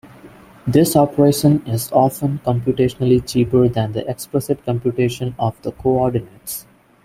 [0.65, 6.65] This operation is often computationally cheaper than the explicit computation of the coordinates.